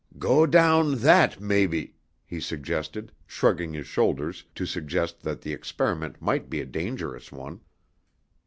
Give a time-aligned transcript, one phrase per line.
[0.17, 1.93] "Go down that, mebby,"
[2.25, 7.61] he suggested, shrugging his shoulders to suggest that the experiment might be a dangerous one.